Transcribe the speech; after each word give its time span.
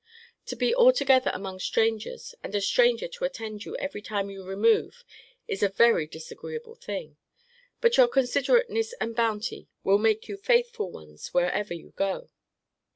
To 0.47 0.55
be 0.55 0.73
altogether 0.73 1.29
among 1.31 1.59
strangers, 1.59 2.33
and 2.41 2.55
a 2.55 2.59
stranger 2.61 3.07
to 3.09 3.23
attend 3.25 3.65
you 3.65 3.77
every 3.77 4.01
time 4.01 4.31
you 4.31 4.43
remove, 4.43 5.03
is 5.47 5.61
a 5.61 5.69
very 5.69 6.07
disagreeable 6.07 6.73
thing. 6.73 7.17
But 7.81 7.97
your 7.97 8.07
considerateness 8.07 8.93
and 8.93 9.15
bounty 9.15 9.69
will 9.83 9.99
make 9.99 10.27
you 10.27 10.37
faithful 10.37 10.89
ones 10.91 11.35
wherever 11.35 11.75
you 11.75 11.91
go. 11.95 12.31